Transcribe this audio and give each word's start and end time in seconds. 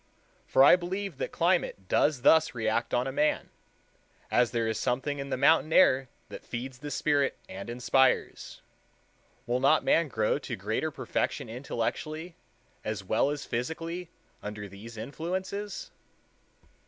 For 0.47 0.63
I 0.63 0.75
believe 0.75 1.19
that 1.19 1.31
climate 1.31 1.87
does 1.87 2.23
thus 2.23 2.55
react 2.55 2.91
on 2.91 3.13
man—as 3.13 4.49
there 4.49 4.67
is 4.67 4.79
something 4.79 5.19
in 5.19 5.29
the 5.29 5.37
mountain 5.37 5.71
air 5.71 6.09
that 6.29 6.43
feeds 6.43 6.79
the 6.79 6.89
spirit 6.89 7.37
and 7.47 7.69
inspires. 7.69 8.63
Will 9.45 9.59
not 9.59 9.83
man 9.83 10.07
grow 10.07 10.39
to 10.39 10.55
greater 10.55 10.89
perfection 10.89 11.49
intellectually 11.49 12.35
as 12.83 13.03
well 13.03 13.29
as 13.29 13.45
physically 13.45 14.09
under 14.41 14.67
these 14.67 14.97
influences? 14.97 15.91